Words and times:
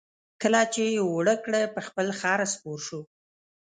کله 0.41 0.61
چې 0.73 0.81
یې 0.93 1.01
اوړه 1.07 1.35
کړه 1.43 1.61
په 1.75 1.81
خپل 1.87 2.07
خر 2.19 2.39
سپور 2.53 2.79
شو. 2.87 3.01